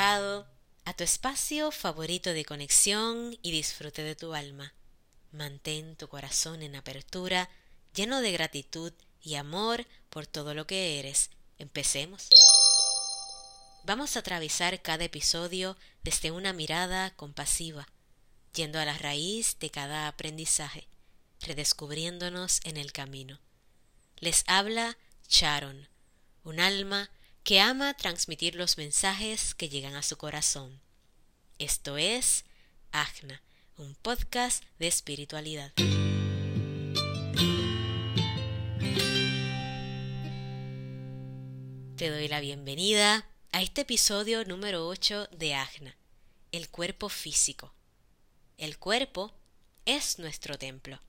a 0.00 0.94
tu 0.96 1.04
espacio 1.04 1.70
favorito 1.70 2.32
de 2.32 2.46
conexión 2.46 3.36
y 3.42 3.50
disfrute 3.50 4.02
de 4.02 4.16
tu 4.16 4.32
alma. 4.32 4.72
Mantén 5.30 5.94
tu 5.96 6.08
corazón 6.08 6.62
en 6.62 6.74
apertura, 6.74 7.50
lleno 7.94 8.22
de 8.22 8.32
gratitud 8.32 8.94
y 9.20 9.34
amor 9.34 9.86
por 10.08 10.26
todo 10.26 10.54
lo 10.54 10.66
que 10.66 10.98
eres. 10.98 11.28
Empecemos. 11.58 12.30
Vamos 13.84 14.16
a 14.16 14.20
atravesar 14.20 14.80
cada 14.80 15.04
episodio 15.04 15.76
desde 16.02 16.30
una 16.30 16.54
mirada 16.54 17.10
compasiva, 17.10 17.86
yendo 18.54 18.80
a 18.80 18.86
la 18.86 18.96
raíz 18.96 19.58
de 19.58 19.70
cada 19.70 20.08
aprendizaje, 20.08 20.88
redescubriéndonos 21.42 22.60
en 22.64 22.78
el 22.78 22.92
camino. 22.92 23.38
Les 24.16 24.44
habla 24.46 24.96
Sharon, 25.28 25.88
un 26.42 26.58
alma 26.58 27.10
que 27.42 27.60
ama 27.60 27.94
transmitir 27.94 28.54
los 28.54 28.76
mensajes 28.76 29.54
que 29.54 29.68
llegan 29.68 29.94
a 29.94 30.02
su 30.02 30.16
corazón. 30.16 30.80
Esto 31.58 31.96
es 31.96 32.44
Agna, 32.92 33.42
un 33.76 33.94
podcast 33.96 34.64
de 34.78 34.88
espiritualidad. 34.88 35.72
Te 41.96 42.10
doy 42.10 42.28
la 42.28 42.40
bienvenida 42.40 43.26
a 43.52 43.62
este 43.62 43.82
episodio 43.82 44.44
número 44.44 44.86
8 44.86 45.28
de 45.32 45.54
Agna, 45.54 45.96
el 46.52 46.68
cuerpo 46.68 47.08
físico. 47.08 47.74
El 48.58 48.78
cuerpo 48.78 49.32
es 49.86 50.18
nuestro 50.18 50.58
templo, 50.58 51.00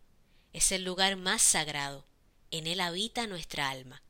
es 0.53 0.71
el 0.71 0.83
lugar 0.83 1.17
más 1.17 1.41
sagrado, 1.41 2.05
en 2.51 2.67
él 2.67 2.79
habita 2.79 3.27
nuestra 3.27 3.69
alma 3.69 4.01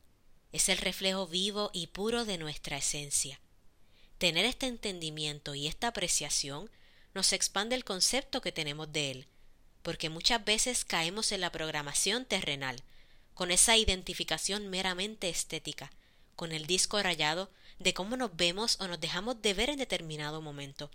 es 0.52 0.68
el 0.68 0.78
reflejo 0.78 1.26
vivo 1.26 1.70
y 1.72 1.88
puro 1.88 2.24
de 2.24 2.38
nuestra 2.38 2.76
esencia. 2.76 3.40
Tener 4.18 4.44
este 4.44 4.66
entendimiento 4.66 5.54
y 5.54 5.66
esta 5.66 5.88
apreciación 5.88 6.70
nos 7.14 7.32
expande 7.32 7.74
el 7.74 7.84
concepto 7.84 8.40
que 8.40 8.52
tenemos 8.52 8.92
de 8.92 9.10
él, 9.10 9.26
porque 9.82 10.10
muchas 10.10 10.44
veces 10.44 10.84
caemos 10.84 11.32
en 11.32 11.40
la 11.40 11.50
programación 11.50 12.24
terrenal, 12.24 12.82
con 13.34 13.50
esa 13.50 13.76
identificación 13.76 14.68
meramente 14.68 15.28
estética, 15.28 15.90
con 16.36 16.52
el 16.52 16.66
disco 16.66 17.02
rayado 17.02 17.50
de 17.78 17.94
cómo 17.94 18.16
nos 18.16 18.36
vemos 18.36 18.76
o 18.80 18.86
nos 18.86 19.00
dejamos 19.00 19.42
de 19.42 19.54
ver 19.54 19.70
en 19.70 19.78
determinado 19.78 20.40
momento, 20.40 20.90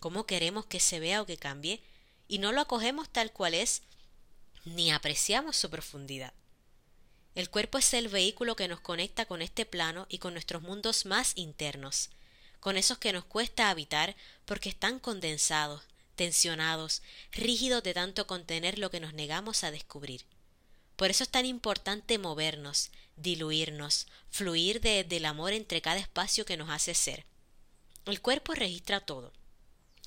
cómo 0.00 0.26
queremos 0.26 0.66
que 0.66 0.80
se 0.80 1.00
vea 1.00 1.22
o 1.22 1.26
que 1.26 1.38
cambie, 1.38 1.82
y 2.28 2.38
no 2.38 2.52
lo 2.52 2.60
acogemos 2.60 3.08
tal 3.08 3.32
cual 3.32 3.54
es, 3.54 3.82
ni 4.64 4.90
apreciamos 4.90 5.56
su 5.56 5.70
profundidad. 5.70 6.34
El 7.36 7.50
cuerpo 7.50 7.76
es 7.76 7.92
el 7.92 8.08
vehículo 8.08 8.56
que 8.56 8.66
nos 8.66 8.80
conecta 8.80 9.26
con 9.26 9.42
este 9.42 9.66
plano 9.66 10.06
y 10.08 10.16
con 10.16 10.32
nuestros 10.32 10.62
mundos 10.62 11.04
más 11.04 11.32
internos, 11.34 12.08
con 12.60 12.78
esos 12.78 12.96
que 12.96 13.12
nos 13.12 13.26
cuesta 13.26 13.68
habitar 13.68 14.16
porque 14.46 14.70
están 14.70 14.98
condensados, 14.98 15.82
tensionados, 16.14 17.02
rígidos 17.32 17.82
de 17.82 17.92
tanto 17.92 18.26
contener 18.26 18.78
lo 18.78 18.90
que 18.90 19.00
nos 19.00 19.12
negamos 19.12 19.64
a 19.64 19.70
descubrir. 19.70 20.24
Por 20.96 21.10
eso 21.10 21.24
es 21.24 21.28
tan 21.28 21.44
importante 21.44 22.16
movernos, 22.16 22.90
diluirnos, 23.16 24.06
fluir 24.30 24.80
desde 24.80 25.18
el 25.18 25.26
amor 25.26 25.52
entre 25.52 25.82
cada 25.82 26.00
espacio 26.00 26.46
que 26.46 26.56
nos 26.56 26.70
hace 26.70 26.94
ser. 26.94 27.26
El 28.06 28.22
cuerpo 28.22 28.54
registra 28.54 29.00
todo, 29.00 29.30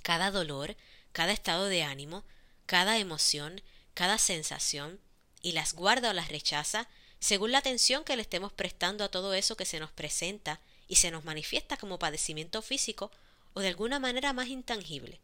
cada 0.02 0.32
dolor, 0.32 0.76
cada 1.12 1.32
estado 1.32 1.66
de 1.66 1.84
ánimo, 1.84 2.24
cada 2.66 2.98
emoción, 2.98 3.62
cada 3.94 4.18
sensación, 4.18 5.00
y 5.44 5.52
las 5.52 5.74
guarda 5.74 6.10
o 6.10 6.14
las 6.14 6.30
rechaza 6.30 6.90
según 7.20 7.52
la 7.52 7.58
atención 7.60 8.04
que 8.04 8.16
le 8.16 8.22
estemos 8.22 8.52
prestando 8.54 9.04
a 9.04 9.10
todo 9.10 9.34
eso 9.34 9.58
que 9.58 9.66
se 9.66 9.80
nos 9.80 9.92
presenta 9.92 10.60
y 10.88 10.96
se 10.96 11.12
nos 11.12 11.26
manifiesta 11.26 11.78
como 11.78 12.00
padecimiento 12.00 12.62
físico 12.62 13.12
o 13.54 13.62
de 13.62 13.68
alguna 13.68 14.00
manera 14.00 14.34
más 14.34 14.48
intangible. 14.48 15.20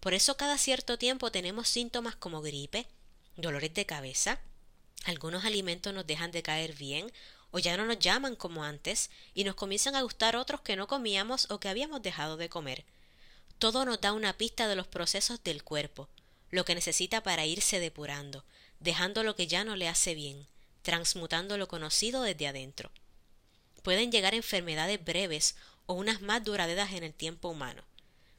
Por 0.00 0.14
eso 0.14 0.36
cada 0.36 0.58
cierto 0.58 0.98
tiempo 0.98 1.30
tenemos 1.30 1.68
síntomas 1.68 2.16
como 2.16 2.42
gripe, 2.42 2.86
dolores 3.36 3.72
de 3.74 3.86
cabeza, 3.86 4.40
algunos 5.04 5.44
alimentos 5.44 5.94
nos 5.94 6.06
dejan 6.06 6.32
de 6.32 6.42
caer 6.42 6.74
bien 6.74 7.12
o 7.52 7.58
ya 7.58 7.76
no 7.76 7.86
nos 7.86 7.98
llaman 7.98 8.36
como 8.36 8.64
antes 8.64 9.10
y 9.34 9.44
nos 9.44 9.54
comienzan 9.54 9.94
a 9.94 10.02
gustar 10.02 10.36
otros 10.36 10.60
que 10.60 10.76
no 10.76 10.88
comíamos 10.88 11.50
o 11.50 11.60
que 11.60 11.68
habíamos 11.68 12.02
dejado 12.02 12.36
de 12.36 12.48
comer. 12.48 12.84
Todo 13.58 13.84
nos 13.84 14.00
da 14.00 14.12
una 14.12 14.36
pista 14.36 14.68
de 14.68 14.76
los 14.76 14.86
procesos 14.86 15.42
del 15.42 15.62
cuerpo, 15.62 16.08
lo 16.50 16.64
que 16.64 16.74
necesita 16.74 17.22
para 17.22 17.46
irse 17.46 17.80
depurando, 17.80 18.44
dejando 18.80 19.22
lo 19.22 19.36
que 19.36 19.46
ya 19.46 19.64
no 19.64 19.76
le 19.76 19.88
hace 19.88 20.14
bien, 20.14 20.46
transmutando 20.86 21.58
lo 21.58 21.66
conocido 21.66 22.22
desde 22.22 22.46
adentro. 22.46 22.92
Pueden 23.82 24.12
llegar 24.12 24.34
enfermedades 24.34 25.04
breves 25.04 25.56
o 25.86 25.94
unas 25.94 26.20
más 26.20 26.44
duraderas 26.44 26.92
en 26.92 27.02
el 27.02 27.12
tiempo 27.12 27.48
humano, 27.48 27.82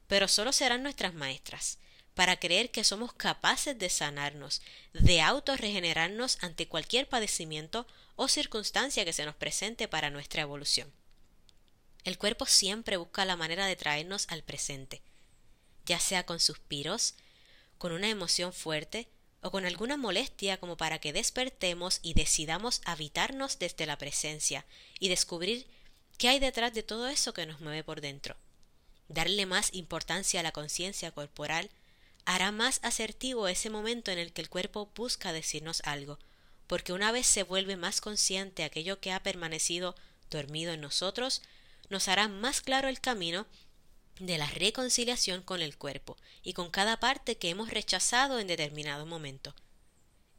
pero 0.06 0.28
solo 0.28 0.52
serán 0.52 0.82
nuestras 0.82 1.12
maestras, 1.12 1.76
para 2.14 2.40
creer 2.40 2.70
que 2.70 2.84
somos 2.84 3.12
capaces 3.12 3.78
de 3.78 3.90
sanarnos, 3.90 4.62
de 4.94 5.20
autorregenerarnos 5.20 6.38
ante 6.40 6.66
cualquier 6.66 7.06
padecimiento 7.06 7.86
o 8.16 8.28
circunstancia 8.28 9.04
que 9.04 9.12
se 9.12 9.26
nos 9.26 9.34
presente 9.34 9.86
para 9.86 10.08
nuestra 10.08 10.40
evolución. 10.40 10.90
El 12.04 12.16
cuerpo 12.16 12.46
siempre 12.46 12.96
busca 12.96 13.26
la 13.26 13.36
manera 13.36 13.66
de 13.66 13.76
traernos 13.76 14.24
al 14.30 14.42
presente, 14.42 15.02
ya 15.84 16.00
sea 16.00 16.24
con 16.24 16.40
suspiros, 16.40 17.14
con 17.76 17.92
una 17.92 18.08
emoción 18.08 18.54
fuerte, 18.54 19.06
o 19.42 19.50
con 19.50 19.64
alguna 19.64 19.96
molestia 19.96 20.58
como 20.58 20.76
para 20.76 20.98
que 20.98 21.12
despertemos 21.12 22.00
y 22.02 22.14
decidamos 22.14 22.80
habitarnos 22.84 23.58
desde 23.58 23.86
la 23.86 23.98
presencia 23.98 24.64
y 24.98 25.08
descubrir 25.08 25.66
qué 26.16 26.28
hay 26.28 26.40
detrás 26.40 26.74
de 26.74 26.82
todo 26.82 27.08
eso 27.08 27.32
que 27.32 27.46
nos 27.46 27.60
mueve 27.60 27.84
por 27.84 28.00
dentro. 28.00 28.36
Darle 29.08 29.46
más 29.46 29.70
importancia 29.72 30.40
a 30.40 30.42
la 30.42 30.52
conciencia 30.52 31.12
corporal 31.12 31.70
hará 32.24 32.52
más 32.52 32.80
asertivo 32.82 33.48
ese 33.48 33.70
momento 33.70 34.10
en 34.10 34.18
el 34.18 34.32
que 34.32 34.42
el 34.42 34.50
cuerpo 34.50 34.90
busca 34.94 35.32
decirnos 35.32 35.80
algo, 35.84 36.18
porque 36.66 36.92
una 36.92 37.10
vez 37.10 37.26
se 37.26 37.42
vuelve 37.42 37.76
más 37.76 38.00
consciente 38.00 38.64
aquello 38.64 39.00
que 39.00 39.12
ha 39.12 39.22
permanecido 39.22 39.94
dormido 40.30 40.72
en 40.72 40.82
nosotros, 40.82 41.40
nos 41.88 42.08
hará 42.08 42.28
más 42.28 42.60
claro 42.60 42.88
el 42.88 43.00
camino 43.00 43.46
de 44.18 44.38
la 44.38 44.46
reconciliación 44.46 45.42
con 45.42 45.62
el 45.62 45.76
cuerpo 45.76 46.16
y 46.42 46.52
con 46.52 46.70
cada 46.70 47.00
parte 47.00 47.36
que 47.36 47.50
hemos 47.50 47.70
rechazado 47.70 48.38
en 48.38 48.46
determinado 48.46 49.06
momento. 49.06 49.54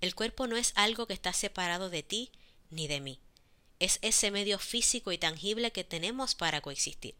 El 0.01 0.15
cuerpo 0.15 0.47
no 0.47 0.57
es 0.57 0.71
algo 0.75 1.07
que 1.07 1.13
está 1.13 1.33
separado 1.33 1.89
de 1.89 2.03
ti 2.03 2.31
ni 2.69 2.87
de 2.87 2.99
mí. 2.99 3.19
Es 3.79 3.99
ese 4.01 4.31
medio 4.31 4.59
físico 4.59 5.11
y 5.11 5.17
tangible 5.17 5.71
que 5.71 5.83
tenemos 5.83 6.35
para 6.35 6.61
coexistir. 6.61 7.15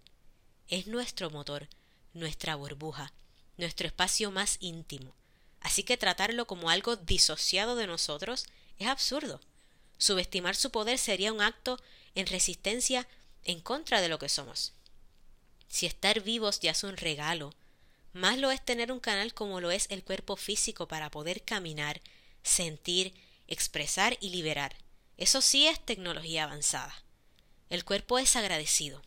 Es 0.68 0.88
nuestro 0.88 1.30
motor, 1.30 1.68
nuestra 2.14 2.56
burbuja, 2.56 3.14
nuestro 3.58 3.88
espacio 3.88 4.31
más 4.31 4.58
íntimo. 4.59 5.14
Así 5.62 5.84
que 5.84 5.97
tratarlo 5.97 6.47
como 6.47 6.70
algo 6.70 6.96
disociado 6.96 7.76
de 7.76 7.88
nosotros 7.88 8.46
es 8.78 8.88
absurdo. 8.88 9.41
Subestimar 9.97 10.56
su 10.56 10.72
poder 10.72 10.97
sería 10.97 11.34
un 11.34 11.41
acto 11.41 11.81
en 12.16 12.28
resistencia 12.28 13.08
en 13.44 13.59
contra 13.59 14.02
de 14.02 14.09
lo 14.09 14.20
que 14.20 14.30
somos. 14.30 14.74
Si 15.69 15.85
estar 15.85 16.22
vivos 16.22 16.59
ya 16.59 16.72
es 16.72 16.84
un 16.84 16.97
regalo, 16.97 17.53
más 18.12 18.38
lo 18.40 18.52
es 18.52 18.63
tener 18.63 18.91
un 18.91 19.00
canal 19.00 19.34
como 19.34 19.62
lo 19.62 19.72
es 19.72 19.85
el 19.90 20.03
cuerpo 20.03 20.35
físico 20.35 20.88
para 20.88 21.12
poder 21.12 21.44
caminar, 21.44 22.02
sentir, 22.44 23.13
expresar 23.47 24.18
y 24.19 24.31
liberar. 24.31 24.75
Eso 25.18 25.41
sí 25.41 25.68
es 25.68 25.79
tecnología 25.85 26.44
avanzada. 26.44 26.94
El 27.69 27.85
cuerpo 27.85 28.18
es 28.18 28.35
agradecido. 28.35 29.02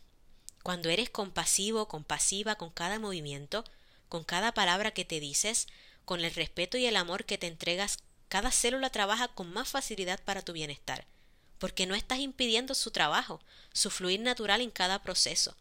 Cuando 0.63 0.89
eres 0.89 1.09
compasivo, 1.09 1.89
compasiva 1.89 2.55
con 2.55 2.69
cada 2.69 2.97
movimiento, 2.97 3.65
con 4.07 4.23
cada 4.23 4.53
palabra 4.53 4.91
que 4.91 5.03
te 5.03 5.19
dices, 5.19 5.67
con 6.05 6.23
el 6.23 6.33
respeto 6.33 6.77
y 6.77 6.85
el 6.85 6.95
amor 6.95 7.25
que 7.25 7.37
te 7.37 7.47
entregas, 7.47 7.97
cada 8.29 8.51
célula 8.51 8.89
trabaja 8.89 9.27
con 9.27 9.51
más 9.51 9.67
facilidad 9.67 10.19
para 10.23 10.41
tu 10.41 10.53
bienestar, 10.53 11.05
porque 11.59 11.85
no 11.85 11.93
estás 11.93 12.19
impidiendo 12.19 12.73
su 12.73 12.91
trabajo, 12.91 13.41
su 13.73 13.89
fluir 13.89 14.21
natural 14.21 14.61
en 14.61 14.71
cada 14.71 15.03
proceso, 15.03 15.55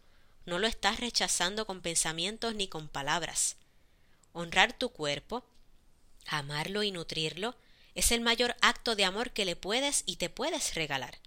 no 0.47 0.59
lo 0.59 0.67
estás 0.67 1.01
rechazando 1.01 1.67
con 1.67 1.81
pensamientos 1.81 2.55
ni 2.55 2.69
con 2.69 2.89
palabras. 2.89 3.57
Honrar 4.33 4.73
tu 4.73 4.91
cuerpo, 4.91 5.45
amarlo 6.27 6.83
y 6.83 6.91
nutrirlo, 6.91 7.55
es 7.95 8.11
el 8.13 8.21
mayor 8.21 8.57
acto 8.61 8.97
de 8.97 9.05
amor 9.05 9.31
que 9.31 9.45
le 9.45 9.57
puedes 9.57 10.03
y 10.07 10.17
te 10.17 10.31
puedes 10.31 10.75
regalar. 10.75 11.19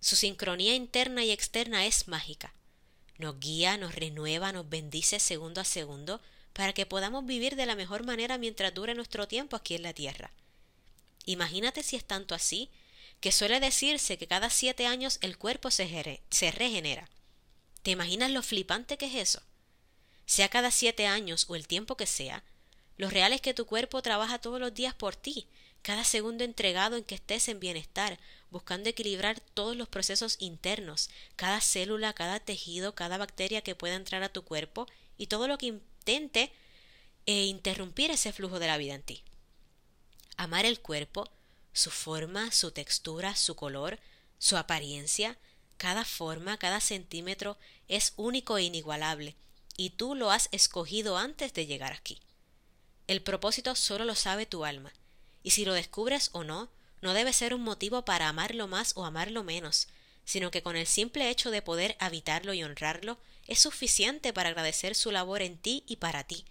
Su 0.00 0.16
sincronía 0.16 0.74
interna 0.74 1.24
y 1.24 1.30
externa 1.30 1.86
es 1.86 2.08
mágica. 2.08 2.52
Nos 3.18 3.38
guía, 3.38 3.76
nos 3.76 3.94
renueva, 3.94 4.52
nos 4.52 4.68
bendice 4.68 5.20
segundo 5.20 5.60
a 5.60 5.64
segundo 5.64 6.20
para 6.52 6.72
que 6.72 6.86
podamos 6.86 7.24
vivir 7.24 7.56
de 7.56 7.66
la 7.66 7.76
mejor 7.76 8.04
manera 8.04 8.36
mientras 8.36 8.74
dure 8.74 8.94
nuestro 8.94 9.28
tiempo 9.28 9.56
aquí 9.56 9.74
en 9.74 9.82
la 9.82 9.92
Tierra. 9.92 10.30
Imagínate 11.24 11.82
si 11.82 11.96
es 11.96 12.04
tanto 12.04 12.34
así, 12.34 12.68
que 13.20 13.32
suele 13.32 13.60
decirse 13.60 14.18
que 14.18 14.26
cada 14.26 14.50
siete 14.50 14.86
años 14.86 15.18
el 15.20 15.38
cuerpo 15.38 15.70
se, 15.70 16.20
se 16.30 16.50
regenera. 16.50 17.08
¿Te 17.82 17.90
imaginas 17.90 18.30
lo 18.30 18.42
flipante 18.42 18.96
que 18.96 19.06
es 19.06 19.14
eso? 19.14 19.42
Sea 20.26 20.48
cada 20.48 20.70
siete 20.70 21.06
años 21.06 21.46
o 21.48 21.56
el 21.56 21.66
tiempo 21.66 21.96
que 21.96 22.06
sea, 22.06 22.44
lo 22.96 23.10
real 23.10 23.32
es 23.32 23.40
que 23.40 23.54
tu 23.54 23.66
cuerpo 23.66 24.02
trabaja 24.02 24.38
todos 24.38 24.60
los 24.60 24.72
días 24.72 24.94
por 24.94 25.16
ti, 25.16 25.48
cada 25.82 26.04
segundo 26.04 26.44
entregado 26.44 26.96
en 26.96 27.04
que 27.04 27.16
estés 27.16 27.48
en 27.48 27.58
bienestar, 27.58 28.20
buscando 28.50 28.88
equilibrar 28.88 29.40
todos 29.40 29.76
los 29.76 29.88
procesos 29.88 30.36
internos, 30.38 31.10
cada 31.34 31.60
célula, 31.60 32.12
cada 32.12 32.38
tejido, 32.38 32.94
cada 32.94 33.18
bacteria 33.18 33.62
que 33.62 33.74
pueda 33.74 33.96
entrar 33.96 34.22
a 34.22 34.32
tu 34.32 34.44
cuerpo 34.44 34.86
y 35.18 35.26
todo 35.26 35.48
lo 35.48 35.58
que 35.58 35.66
intente 35.66 36.52
e 37.26 37.46
interrumpir 37.46 38.10
ese 38.10 38.32
flujo 38.32 38.60
de 38.60 38.68
la 38.68 38.76
vida 38.76 38.94
en 38.94 39.02
ti. 39.02 39.24
Amar 40.36 40.64
el 40.64 40.80
cuerpo, 40.80 41.28
su 41.72 41.90
forma, 41.90 42.52
su 42.52 42.70
textura, 42.70 43.34
su 43.34 43.56
color, 43.56 43.98
su 44.38 44.56
apariencia, 44.56 45.38
cada 45.82 46.04
forma, 46.04 46.58
cada 46.58 46.78
centímetro 46.78 47.58
es 47.88 48.12
único 48.14 48.56
e 48.56 48.62
inigualable, 48.62 49.34
y 49.76 49.90
tú 49.90 50.14
lo 50.14 50.30
has 50.30 50.48
escogido 50.52 51.18
antes 51.18 51.52
de 51.54 51.66
llegar 51.66 51.92
aquí. 51.92 52.20
El 53.08 53.20
propósito 53.20 53.74
solo 53.74 54.04
lo 54.04 54.14
sabe 54.14 54.46
tu 54.46 54.64
alma, 54.64 54.92
y 55.42 55.50
si 55.50 55.64
lo 55.64 55.74
descubres 55.74 56.30
o 56.34 56.44
no, 56.44 56.70
no 57.00 57.14
debe 57.14 57.32
ser 57.32 57.52
un 57.52 57.62
motivo 57.62 58.04
para 58.04 58.28
amarlo 58.28 58.68
más 58.68 58.92
o 58.96 59.04
amarlo 59.04 59.42
menos, 59.42 59.88
sino 60.24 60.52
que 60.52 60.62
con 60.62 60.76
el 60.76 60.86
simple 60.86 61.30
hecho 61.30 61.50
de 61.50 61.62
poder 61.62 61.96
habitarlo 61.98 62.54
y 62.54 62.62
honrarlo 62.62 63.18
es 63.48 63.58
suficiente 63.58 64.32
para 64.32 64.50
agradecer 64.50 64.94
su 64.94 65.10
labor 65.10 65.42
en 65.42 65.58
ti 65.58 65.82
y 65.88 65.96
para 65.96 66.22
ti. 66.22 66.44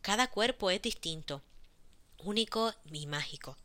Cada 0.00 0.28
cuerpo 0.28 0.70
es 0.70 0.80
distinto, 0.80 1.42
único 2.16 2.72
y 2.90 3.06
mágico. 3.08 3.58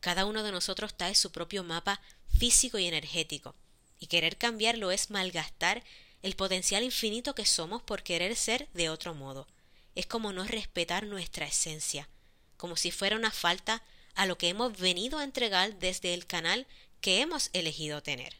Cada 0.00 0.24
uno 0.24 0.42
de 0.42 0.52
nosotros 0.52 0.96
trae 0.96 1.14
su 1.14 1.32
propio 1.32 1.64
mapa 1.64 2.00
físico 2.38 2.78
y 2.78 2.86
energético, 2.86 3.54
y 4.02 4.08
querer 4.08 4.36
cambiarlo 4.36 4.90
es 4.90 5.10
malgastar 5.10 5.84
el 6.22 6.34
potencial 6.34 6.82
infinito 6.82 7.36
que 7.36 7.46
somos 7.46 7.82
por 7.82 8.02
querer 8.02 8.34
ser 8.34 8.68
de 8.74 8.90
otro 8.90 9.14
modo. 9.14 9.46
Es 9.94 10.06
como 10.06 10.32
no 10.32 10.42
respetar 10.42 11.06
nuestra 11.06 11.46
esencia, 11.46 12.08
como 12.56 12.74
si 12.74 12.90
fuera 12.90 13.14
una 13.14 13.30
falta 13.30 13.80
a 14.16 14.26
lo 14.26 14.38
que 14.38 14.48
hemos 14.48 14.76
venido 14.76 15.18
a 15.18 15.24
entregar 15.24 15.78
desde 15.78 16.14
el 16.14 16.26
canal 16.26 16.66
que 17.00 17.20
hemos 17.20 17.50
elegido 17.52 18.02
tener. 18.02 18.34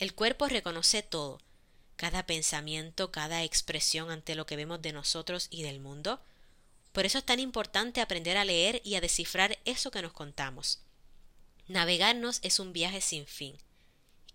El 0.00 0.12
cuerpo 0.12 0.48
reconoce 0.48 1.04
todo, 1.04 1.40
cada 1.94 2.26
pensamiento, 2.26 3.12
cada 3.12 3.44
expresión 3.44 4.10
ante 4.10 4.34
lo 4.34 4.44
que 4.44 4.56
vemos 4.56 4.82
de 4.82 4.92
nosotros 4.92 5.46
y 5.52 5.62
del 5.62 5.78
mundo. 5.78 6.20
Por 6.90 7.06
eso 7.06 7.18
es 7.18 7.24
tan 7.24 7.38
importante 7.38 8.00
aprender 8.00 8.36
a 8.36 8.44
leer 8.44 8.80
y 8.82 8.96
a 8.96 9.00
descifrar 9.00 9.56
eso 9.64 9.92
que 9.92 10.02
nos 10.02 10.12
contamos. 10.12 10.80
Navegarnos 11.68 12.40
es 12.42 12.58
un 12.58 12.72
viaje 12.72 13.00
sin 13.00 13.24
fin. 13.24 13.56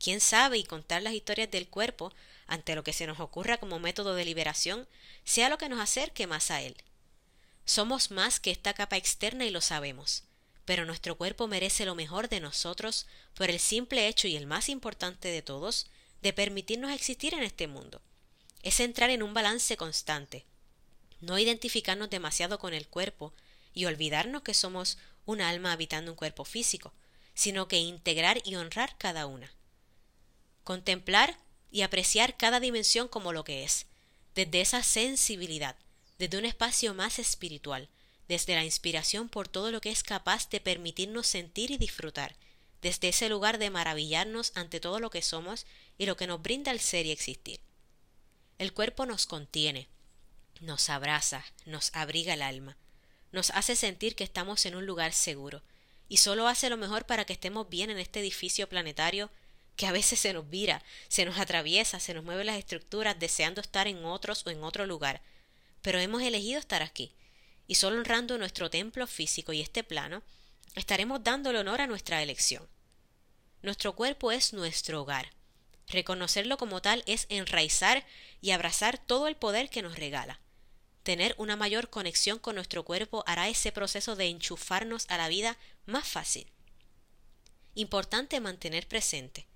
¿Quién 0.03 0.19
sabe 0.19 0.57
y 0.57 0.65
contar 0.65 1.01
las 1.01 1.13
historias 1.13 1.49
del 1.49 1.69
cuerpo 1.69 2.11
ante 2.45 2.75
lo 2.75 2.83
que 2.83 2.91
se 2.91 3.07
nos 3.07 3.21
ocurra 3.21 3.57
como 3.57 3.79
método 3.79 4.15
de 4.15 4.25
liberación 4.25 4.85
sea 5.23 5.47
lo 5.47 5.57
que 5.57 5.69
nos 5.69 5.79
acerque 5.79 6.27
más 6.27 6.51
a 6.51 6.61
él? 6.61 6.75
Somos 7.63 8.11
más 8.11 8.41
que 8.41 8.51
esta 8.51 8.73
capa 8.73 8.97
externa 8.97 9.45
y 9.45 9.49
lo 9.49 9.61
sabemos, 9.61 10.23
pero 10.65 10.83
nuestro 10.83 11.15
cuerpo 11.15 11.47
merece 11.47 11.85
lo 11.85 11.95
mejor 11.95 12.27
de 12.27 12.41
nosotros 12.41 13.07
por 13.33 13.49
el 13.49 13.61
simple 13.61 14.09
hecho 14.09 14.27
y 14.27 14.35
el 14.35 14.45
más 14.45 14.67
importante 14.67 15.29
de 15.29 15.41
todos 15.41 15.87
de 16.21 16.33
permitirnos 16.33 16.91
existir 16.91 17.33
en 17.33 17.43
este 17.43 17.67
mundo. 17.67 18.01
Es 18.61 18.81
entrar 18.81 19.09
en 19.09 19.23
un 19.23 19.33
balance 19.33 19.77
constante, 19.77 20.43
no 21.21 21.39
identificarnos 21.39 22.09
demasiado 22.09 22.59
con 22.59 22.73
el 22.73 22.89
cuerpo 22.89 23.31
y 23.73 23.85
olvidarnos 23.85 24.41
que 24.41 24.53
somos 24.53 24.97
un 25.25 25.39
alma 25.39 25.71
habitando 25.71 26.11
un 26.11 26.17
cuerpo 26.17 26.43
físico, 26.43 26.91
sino 27.35 27.69
que 27.69 27.77
integrar 27.77 28.41
y 28.43 28.55
honrar 28.55 28.97
cada 28.97 29.27
una. 29.27 29.53
Contemplar 30.63 31.37
y 31.71 31.81
apreciar 31.81 32.37
cada 32.37 32.59
dimensión 32.59 33.07
como 33.07 33.33
lo 33.33 33.43
que 33.43 33.63
es, 33.63 33.87
desde 34.35 34.61
esa 34.61 34.83
sensibilidad, 34.83 35.75
desde 36.19 36.37
un 36.37 36.45
espacio 36.45 36.93
más 36.93 37.19
espiritual, 37.19 37.89
desde 38.27 38.55
la 38.55 38.63
inspiración 38.63 39.29
por 39.29 39.47
todo 39.47 39.71
lo 39.71 39.81
que 39.81 39.91
es 39.91 40.03
capaz 40.03 40.49
de 40.49 40.61
permitirnos 40.61 41.27
sentir 41.27 41.71
y 41.71 41.77
disfrutar, 41.77 42.35
desde 42.81 43.09
ese 43.09 43.29
lugar 43.29 43.57
de 43.57 43.69
maravillarnos 43.69 44.51
ante 44.55 44.79
todo 44.79 44.99
lo 44.99 45.09
que 45.09 45.21
somos 45.21 45.65
y 45.97 46.05
lo 46.05 46.17
que 46.17 46.27
nos 46.27 46.41
brinda 46.41 46.71
el 46.71 46.79
ser 46.79 47.05
y 47.05 47.11
existir. 47.11 47.59
El 48.57 48.73
cuerpo 48.73 49.05
nos 49.05 49.25
contiene, 49.25 49.87
nos 50.61 50.89
abraza, 50.89 51.43
nos 51.65 51.91
abriga 51.93 52.33
el 52.33 52.41
alma, 52.41 52.77
nos 53.31 53.49
hace 53.51 53.75
sentir 53.75 54.15
que 54.15 54.23
estamos 54.23 54.65
en 54.65 54.75
un 54.75 54.85
lugar 54.85 55.13
seguro, 55.13 55.63
y 56.07 56.17
solo 56.17 56.47
hace 56.47 56.69
lo 56.69 56.77
mejor 56.77 57.05
para 57.05 57.25
que 57.25 57.33
estemos 57.33 57.69
bien 57.69 57.89
en 57.89 57.99
este 57.99 58.19
edificio 58.19 58.69
planetario 58.69 59.31
que 59.75 59.87
a 59.87 59.91
veces 59.91 60.19
se 60.19 60.33
nos 60.33 60.49
vira, 60.49 60.83
se 61.07 61.25
nos 61.25 61.39
atraviesa, 61.39 61.99
se 61.99 62.13
nos 62.13 62.23
mueve 62.23 62.43
las 62.43 62.57
estructuras 62.57 63.19
deseando 63.19 63.61
estar 63.61 63.87
en 63.87 64.05
otros 64.05 64.45
o 64.45 64.49
en 64.49 64.63
otro 64.63 64.85
lugar, 64.85 65.21
pero 65.81 65.99
hemos 65.99 66.21
elegido 66.21 66.59
estar 66.59 66.81
aquí, 66.81 67.13
y 67.67 67.75
solo 67.75 67.97
honrando 67.97 68.37
nuestro 68.37 68.69
templo 68.69 69.07
físico 69.07 69.53
y 69.53 69.61
este 69.61 69.83
plano, 69.83 70.21
estaremos 70.75 71.23
dándole 71.23 71.59
honor 71.59 71.81
a 71.81 71.87
nuestra 71.87 72.21
elección. 72.21 72.67
Nuestro 73.61 73.95
cuerpo 73.95 74.31
es 74.31 74.53
nuestro 74.53 75.01
hogar. 75.01 75.31
Reconocerlo 75.87 76.57
como 76.57 76.81
tal 76.81 77.03
es 77.05 77.25
enraizar 77.29 78.05
y 78.41 78.51
abrazar 78.51 78.97
todo 78.97 79.27
el 79.27 79.35
poder 79.35 79.69
que 79.69 79.81
nos 79.81 79.97
regala. 79.97 80.39
Tener 81.03 81.35
una 81.37 81.55
mayor 81.55 81.89
conexión 81.89 82.39
con 82.39 82.55
nuestro 82.55 82.83
cuerpo 82.83 83.23
hará 83.27 83.49
ese 83.49 83.71
proceso 83.71 84.15
de 84.15 84.27
enchufarnos 84.27 85.05
a 85.09 85.17
la 85.17 85.27
vida 85.27 85.57
más 85.85 86.07
fácil. 86.07 86.51
Importante 87.75 88.39
mantener 88.39 88.87
presente. 88.87 89.47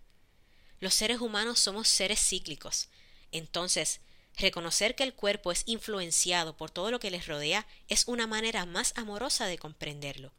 Los 0.79 0.93
seres 0.93 1.19
humanos 1.19 1.59
somos 1.59 1.87
seres 1.87 2.19
cíclicos. 2.19 2.89
Entonces, 3.31 3.99
Reconocer 4.37 4.93
que 4.93 5.03
el 5.03 5.15
cuerpo 5.15 5.51
es 5.51 5.63
influenciado 5.65 6.55
por 6.55 6.69
todo 6.69 6.91
lo 6.91 6.99
que 6.99 7.09
les 7.09 7.25
rodea 7.25 7.65
es 7.87 8.07
una 8.07 8.27
manera 8.27 8.67
más 8.67 8.93
amorosa 8.95 9.47
de 9.47 9.57
comprenderlo. 9.57 10.31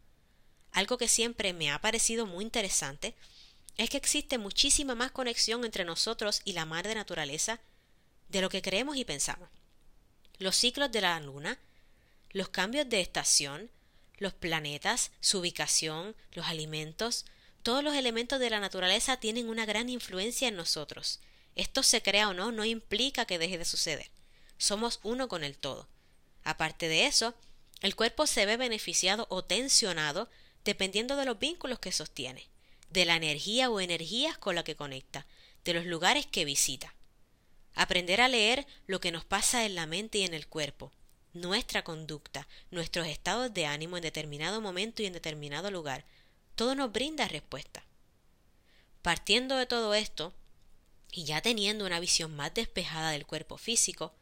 Algo 0.71 0.99
que 0.99 1.09
siempre 1.09 1.53
me 1.53 1.73
ha 1.73 1.81
parecido 1.81 2.25
muy 2.25 2.45
interesante 2.45 3.17
es 3.77 3.91
que 3.91 3.97
existe 3.97 4.39
muchísima 4.39 4.95
más 4.95 5.11
conexión 5.11 5.65
entre 5.65 5.85
nosotros 5.85 6.43
y 6.45 6.53
la 6.53 6.65
madre 6.65 6.95
naturaleza 6.95 7.61
de 8.29 8.41
lo 8.41 8.51
que 8.51 8.63
creemos 8.63 8.97
y 8.97 9.05
pensamos. 9.05 9.49
Los 10.39 10.55
ciclos 10.55 10.93
de 10.93 11.01
la 11.01 11.19
luna, 11.19 11.59
los 12.31 12.51
cambios 12.51 12.89
de 12.89 13.01
estación, 13.01 13.69
los 14.19 14.33
planetas, 14.33 15.11
su 15.21 15.41
ubicación, 15.41 16.15
los 16.33 16.47
alimentos, 16.47 17.25
todos 17.63 17.85
los 17.85 17.95
elementos 17.95 18.41
de 18.41 18.51
la 18.51 18.61
naturaleza 18.61 19.19
tienen 19.19 19.49
una 19.49 19.67
gran 19.67 19.89
influencia 19.89 20.49
en 20.49 20.57
nosotros 20.57 21.21
esto 21.59 21.83
se 21.83 22.03
crea 22.03 22.29
o 22.29 22.35
no 22.35 22.53
no 22.53 22.65
implica 22.65 23.25
que 23.25 23.37
deje 23.37 23.59
de 23.59 23.65
suceder. 23.65 24.09
Somos 24.59 25.01
uno 25.03 25.27
con 25.27 25.43
el 25.43 25.59
todo. 25.59 25.89
Aparte 26.45 26.89
de 26.89 27.07
eso, 27.07 27.35
el 27.81 27.97
cuerpo 27.97 28.29
se 28.29 28.47
ve 28.47 28.57
beneficiado 28.57 29.27
o 29.29 29.45
tensionado 29.45 30.31
dependiendo 30.65 31.17
de 31.17 31.25
los 31.25 31.41
vínculos 31.41 31.81
que 31.81 31.91
sostiene, 31.91 32.47
de 32.91 33.05
la 33.05 33.17
energía 33.17 33.71
o 33.71 33.81
energías 33.81 34.39
con 34.39 34.55
la 34.55 34.63
que 34.63 34.77
conecta, 34.77 35.27
de 35.65 35.75
los 35.75 35.85
lugares 35.85 36.27
que 36.27 36.45
visita. 36.45 36.95
Aprender 37.75 38.21
a 38.21 38.29
leer 38.29 38.65
lo 38.87 39.01
que 39.01 39.11
nos 39.11 39.25
pasa 39.25 39.67
en 39.67 39.75
la 39.75 39.87
mente 39.87 40.19
y 40.19 40.23
en 40.23 40.35
el 40.35 40.47
cuerpo, 40.47 40.93
nuestra 41.33 41.83
conducta, 41.83 42.47
nuestros 42.71 43.09
estados 43.09 43.53
de 43.53 43.67
ánimo 43.67 43.97
en 43.97 44.05
determinado 44.05 44.61
momento 44.61 45.03
y 45.03 45.07
en 45.07 45.13
determinado 45.13 45.73
lugar, 45.73 46.05
todo 46.59 46.75
nos 46.75 46.91
brinda 46.91 47.29
respuesta. 47.29 47.85
Partiendo 49.01 49.55
de 49.55 49.67
todo 49.67 49.95
esto, 49.95 50.35
y 51.13 51.23
ya 51.23 51.41
teniendo 51.41 51.87
una 51.87 52.01
visión 52.01 52.35
más 52.35 52.53
despejada 52.53 53.13
del 53.13 53.27
cuerpo 53.27 53.59
físico, 53.59 54.13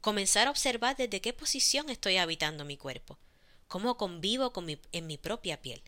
comenzar 0.00 0.46
a 0.46 0.52
observar 0.52 0.96
desde 0.96 1.20
qué 1.20 1.32
posición 1.32 1.90
estoy 1.90 2.18
habitando 2.18 2.64
mi 2.64 2.76
cuerpo, 2.76 3.18
cómo 3.66 3.96
convivo 3.96 4.52
con 4.52 4.64
mi, 4.64 4.78
en 4.92 5.08
mi 5.08 5.18
propia 5.18 5.60
piel, 5.60 5.82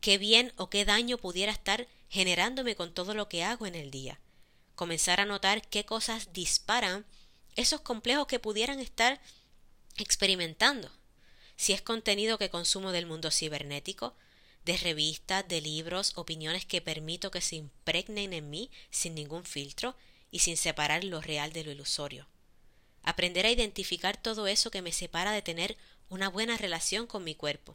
qué 0.00 0.16
bien 0.16 0.54
o 0.56 0.70
qué 0.70 0.86
daño 0.86 1.18
pudiera 1.18 1.52
estar 1.52 1.86
generándome 2.08 2.74
con 2.74 2.94
todo 2.94 3.12
lo 3.12 3.28
que 3.28 3.44
hago 3.44 3.66
en 3.66 3.74
el 3.74 3.90
día, 3.90 4.18
comenzar 4.74 5.20
a 5.20 5.26
notar 5.26 5.60
qué 5.68 5.84
cosas 5.84 6.32
disparan 6.32 7.04
esos 7.56 7.82
complejos 7.82 8.26
que 8.26 8.38
pudieran 8.38 8.80
estar 8.80 9.20
experimentando, 9.98 10.90
si 11.56 11.74
es 11.74 11.82
contenido 11.82 12.38
que 12.38 12.48
consumo 12.48 12.90
del 12.90 13.04
mundo 13.04 13.30
cibernético, 13.30 14.16
de 14.66 14.76
revistas, 14.76 15.46
de 15.46 15.60
libros, 15.60 16.12
opiniones 16.16 16.66
que 16.66 16.80
permito 16.80 17.30
que 17.30 17.40
se 17.40 17.54
impregnen 17.54 18.32
en 18.32 18.50
mí 18.50 18.68
sin 18.90 19.14
ningún 19.14 19.44
filtro 19.44 19.94
y 20.32 20.40
sin 20.40 20.56
separar 20.56 21.04
lo 21.04 21.20
real 21.20 21.52
de 21.52 21.62
lo 21.62 21.70
ilusorio. 21.70 22.26
Aprender 23.04 23.46
a 23.46 23.52
identificar 23.52 24.20
todo 24.20 24.48
eso 24.48 24.72
que 24.72 24.82
me 24.82 24.90
separa 24.90 25.30
de 25.30 25.40
tener 25.40 25.76
una 26.08 26.28
buena 26.28 26.56
relación 26.56 27.06
con 27.06 27.22
mi 27.22 27.36
cuerpo. 27.36 27.74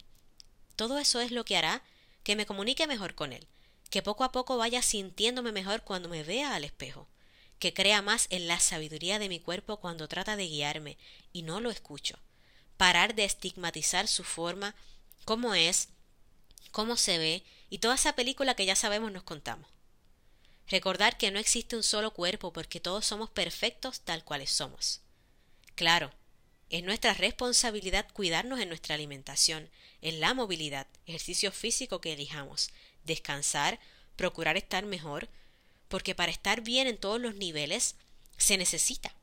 Todo 0.76 1.00
eso 1.00 1.22
es 1.22 1.32
lo 1.32 1.46
que 1.46 1.56
hará 1.56 1.82
que 2.24 2.36
me 2.36 2.46
comunique 2.46 2.86
mejor 2.88 3.16
con 3.16 3.32
él, 3.32 3.48
que 3.90 4.02
poco 4.02 4.26
a 4.26 4.34
poco 4.34 4.58
vaya 4.58 4.82
sintiéndome 4.82 5.54
mejor 5.54 5.84
cuando 5.84 6.10
me 6.10 6.24
vea 6.24 6.56
al 6.56 6.66
espejo, 6.66 7.08
que 7.58 7.74
crea 7.74 8.02
más 8.02 8.28
en 8.32 8.50
la 8.50 8.60
sabiduría 8.60 9.18
de 9.18 9.30
mi 9.30 9.40
cuerpo 9.40 9.78
cuando 9.78 10.10
trata 10.10 10.36
de 10.36 10.48
guiarme 10.48 10.98
y 11.32 11.44
no 11.44 11.62
lo 11.62 11.72
escucho, 11.72 12.20
parar 12.76 13.16
de 13.16 13.24
estigmatizar 13.24 14.10
su 14.10 14.26
forma, 14.26 14.76
cómo 15.24 15.56
es, 15.56 15.88
cómo 16.72 16.98
se 16.98 17.18
ve 17.18 17.44
y 17.70 17.80
toda 17.80 17.96
esa 17.96 18.14
película 18.14 18.56
que 18.56 18.66
ya 18.66 18.76
sabemos 18.76 19.12
nos 19.12 19.24
contamos. 19.24 19.70
Recordar 20.68 21.18
que 21.18 21.32
no 21.32 21.40
existe 21.40 21.76
un 21.76 21.84
solo 21.84 22.14
cuerpo 22.14 22.54
porque 22.54 22.80
todos 22.80 23.06
somos 23.06 23.30
perfectos 23.30 24.02
tal 24.02 24.24
cuales 24.24 24.52
somos. 24.52 25.02
Claro, 25.76 26.12
Es 26.70 26.84
nuestra 26.84 27.14
responsabilidad 27.14 28.08
cuidarnos 28.14 28.62
en 28.62 28.70
nuestra 28.70 28.96
alimentación, 28.96 29.70
en 30.02 30.22
la 30.22 30.34
movilidad, 30.34 30.88
ejercicio 31.06 31.52
físico 31.52 32.00
que 32.00 32.14
elijamos, 32.14 32.70
descansar, 33.04 33.78
procurar 34.16 34.56
estar 34.56 34.86
mejor, 34.86 35.28
porque 35.90 36.16
para 36.16 36.32
estar 36.32 36.62
bien 36.62 36.88
en 36.88 36.98
todos 36.98 37.20
los 37.20 37.36
niveles 37.36 37.96
se 38.38 38.58
necesita. 38.58 39.14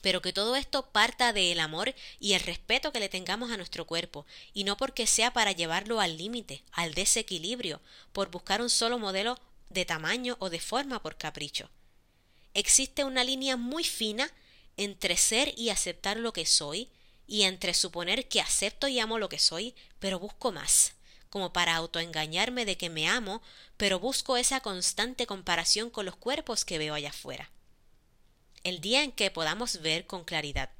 Pero 0.00 0.22
que 0.22 0.32
todo 0.32 0.56
esto 0.56 0.90
parta 0.90 1.32
del 1.32 1.60
amor 1.60 1.94
y 2.18 2.32
el 2.32 2.40
respeto 2.40 2.92
que 2.92 3.00
le 3.00 3.08
tengamos 3.08 3.50
a 3.50 3.56
nuestro 3.56 3.86
cuerpo, 3.86 4.26
y 4.54 4.64
no 4.64 4.76
porque 4.76 5.06
sea 5.06 5.32
para 5.32 5.52
llevarlo 5.52 6.00
al 6.00 6.16
límite, 6.16 6.62
al 6.72 6.94
desequilibrio, 6.94 7.80
por 8.12 8.30
buscar 8.30 8.62
un 8.62 8.70
solo 8.70 8.98
modelo 8.98 9.38
de 9.68 9.84
tamaño 9.84 10.36
o 10.40 10.50
de 10.50 10.60
forma 10.60 11.02
por 11.02 11.16
capricho. 11.16 11.70
Existe 12.54 13.04
una 13.04 13.24
línea 13.24 13.56
muy 13.56 13.84
fina 13.84 14.30
entre 14.76 15.16
ser 15.16 15.52
y 15.56 15.70
aceptar 15.70 16.16
lo 16.16 16.32
que 16.32 16.46
soy, 16.46 16.88
y 17.26 17.42
entre 17.42 17.74
suponer 17.74 18.26
que 18.28 18.40
acepto 18.40 18.88
y 18.88 18.98
amo 18.98 19.18
lo 19.18 19.28
que 19.28 19.38
soy, 19.38 19.74
pero 20.00 20.18
busco 20.18 20.50
más, 20.50 20.94
como 21.28 21.52
para 21.52 21.76
autoengañarme 21.76 22.64
de 22.64 22.76
que 22.76 22.90
me 22.90 23.06
amo, 23.08 23.40
pero 23.76 24.00
busco 24.00 24.36
esa 24.36 24.60
constante 24.60 25.26
comparación 25.26 25.90
con 25.90 26.06
los 26.06 26.16
cuerpos 26.16 26.64
que 26.64 26.78
veo 26.78 26.92
allá 26.92 27.10
afuera. 27.10 27.48
El 28.62 28.80
día 28.80 29.02
en 29.02 29.12
que 29.12 29.30
podamos 29.30 29.80
ver 29.80 30.06
con 30.06 30.24
claridad 30.24 30.70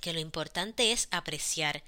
que 0.00 0.12
lo 0.12 0.20
importante 0.20 0.92
es 0.92 1.08
apreciar, 1.10 1.82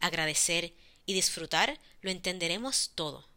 agradecer 0.00 0.74
y 1.06 1.12
disfrutar, 1.12 1.78
lo 2.00 2.10
entenderemos 2.10 2.92
todo. 2.94 3.28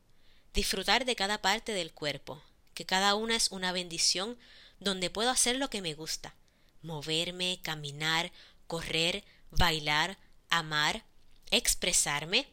Disfrutar 0.54 1.06
de 1.06 1.16
cada 1.16 1.42
parte 1.42 1.74
del 1.74 1.92
cuerpo, 1.92 2.42
que 2.74 2.86
cada 2.86 3.16
una 3.16 3.36
es 3.36 3.52
una 3.52 3.72
bendición 3.72 4.38
donde 4.80 5.10
puedo 5.10 5.30
hacer 5.30 5.58
lo 5.58 5.70
que 5.70 5.82
me 5.82 5.94
gusta, 5.94 6.36
moverme, 6.82 7.60
caminar, 7.62 8.32
correr, 8.68 9.24
bailar, 9.52 10.18
amar, 10.50 11.04
expresarme, 11.52 12.48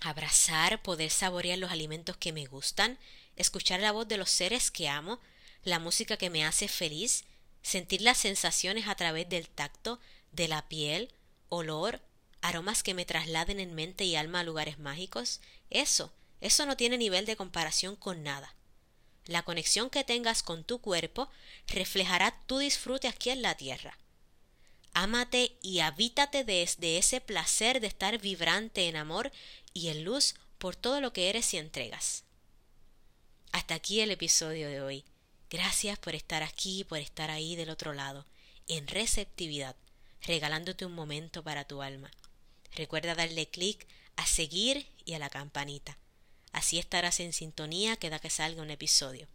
abrazar, 0.00 0.82
poder 0.82 1.10
saborear 1.10 1.58
los 1.58 1.70
alimentos 1.70 2.16
que 2.16 2.32
me 2.32 2.46
gustan, 2.46 2.98
escuchar 3.36 3.80
la 3.80 3.92
voz 3.92 4.08
de 4.08 4.16
los 4.16 4.30
seres 4.30 4.70
que 4.70 4.88
amo, 4.88 5.20
la 5.62 5.78
música 5.78 6.16
que 6.16 6.30
me 6.30 6.44
hace 6.44 6.68
feliz, 6.68 7.24
sentir 7.62 8.02
las 8.02 8.18
sensaciones 8.18 8.88
a 8.88 8.94
través 8.94 9.28
del 9.28 9.48
tacto, 9.48 10.00
de 10.32 10.48
la 10.48 10.68
piel, 10.68 11.12
olor, 11.48 12.00
aromas 12.40 12.82
que 12.82 12.94
me 12.94 13.04
trasladen 13.04 13.60
en 13.60 13.74
mente 13.74 14.04
y 14.04 14.16
alma 14.16 14.40
a 14.40 14.44
lugares 14.44 14.78
mágicos, 14.78 15.40
eso, 15.70 16.12
eso 16.40 16.66
no 16.66 16.76
tiene 16.76 16.98
nivel 16.98 17.24
de 17.24 17.36
comparación 17.36 17.96
con 17.96 18.22
nada. 18.22 18.54
La 19.26 19.42
conexión 19.44 19.88
que 19.88 20.02
tengas 20.02 20.42
con 20.42 20.64
tu 20.64 20.80
cuerpo 20.80 21.30
reflejará 21.68 22.36
tu 22.46 22.58
disfrute 22.58 23.06
aquí 23.06 23.30
en 23.30 23.42
la 23.42 23.56
tierra. 23.56 23.96
Ámate 24.94 25.56
y 25.62 25.78
habítate 25.78 26.44
desde 26.44 26.98
ese 26.98 27.20
placer 27.20 27.80
de 27.80 27.86
estar 27.86 28.18
vibrante 28.18 28.88
en 28.88 28.96
amor 28.96 29.30
y 29.72 29.88
en 29.88 30.04
luz 30.04 30.34
por 30.58 30.76
todo 30.76 31.00
lo 31.00 31.12
que 31.12 31.30
eres 31.30 31.54
y 31.54 31.58
entregas. 31.58 32.24
Hasta 33.52 33.74
aquí 33.74 34.00
el 34.00 34.10
episodio 34.10 34.68
de 34.68 34.82
hoy. 34.82 35.04
Gracias 35.52 35.98
por 35.98 36.14
estar 36.14 36.42
aquí, 36.42 36.82
por 36.84 36.98
estar 36.98 37.30
ahí 37.30 37.56
del 37.56 37.68
otro 37.68 37.92
lado, 37.92 38.24
en 38.68 38.86
receptividad, 38.86 39.76
regalándote 40.22 40.86
un 40.86 40.94
momento 40.94 41.42
para 41.44 41.64
tu 41.64 41.82
alma. 41.82 42.10
Recuerda 42.74 43.14
darle 43.14 43.50
clic 43.50 43.86
a 44.16 44.24
seguir 44.24 44.86
y 45.04 45.12
a 45.12 45.18
la 45.18 45.28
campanita. 45.28 45.98
Así 46.52 46.78
estarás 46.78 47.20
en 47.20 47.34
sintonía 47.34 47.98
cada 47.98 48.18
que 48.18 48.30
salga 48.30 48.62
un 48.62 48.70
episodio. 48.70 49.28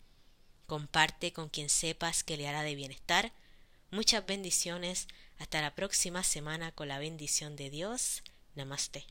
Comparte 0.65 1.33
con 1.33 1.49
quien 1.49 1.69
sepas 1.69 2.23
que 2.23 2.35
le 2.35 2.47
hará 2.47 2.63
de 2.63 2.73
bienestar. 2.73 3.31
Muchas 3.91 4.25
bendiciones. 4.25 5.07
Hasta 5.37 5.61
la 5.61 5.75
próxima 5.75 6.23
semana 6.23 6.71
con 6.71 6.87
la 6.87 6.97
bendición 6.97 7.55
de 7.55 7.69
Dios. 7.69 8.23
Namaste. 8.55 9.05